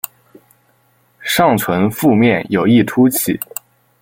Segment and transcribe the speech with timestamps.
[1.19, 3.39] 上唇腹面有一突起。